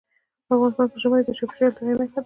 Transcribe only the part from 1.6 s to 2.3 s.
د تغیر نښه ده.